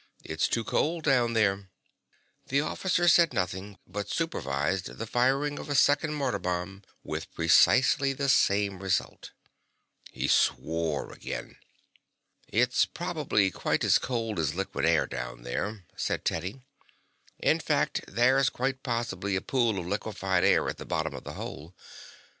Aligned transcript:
"It's 0.23 0.47
too 0.47 0.63
cold 0.63 1.03
down 1.03 1.33
there." 1.33 1.69
The 2.47 2.59
officer 2.59 3.07
said 3.07 3.33
nothing, 3.33 3.77
but 3.85 4.09
supervised 4.09 4.97
the 4.97 5.05
firing 5.05 5.59
of 5.59 5.69
a 5.69 5.75
second 5.75 6.15
mortar 6.15 6.39
bomb 6.39 6.81
with 7.03 7.31
precisely 7.35 8.11
the 8.11 8.27
same 8.27 8.81
result. 8.81 9.29
He 10.11 10.27
swore 10.27 11.11
again. 11.13 11.57
"It's 12.47 12.83
probably 12.83 13.51
quite 13.51 13.83
as 13.83 13.99
cold 13.99 14.39
as 14.39 14.55
liquid 14.55 14.85
air 14.87 15.05
down 15.05 15.43
there," 15.43 15.85
said 15.95 16.25
Teddy. 16.25 16.63
"In 17.37 17.59
fact, 17.59 18.01
there's 18.07 18.49
quite 18.49 18.81
possibly 18.81 19.35
a 19.35 19.39
pool 19.41 19.77
of 19.77 19.85
liquified 19.85 20.43
air 20.43 20.67
at 20.67 20.77
the 20.77 20.83
bottom 20.87 21.13
of 21.13 21.25
the 21.25 21.33
hole. 21.33 21.75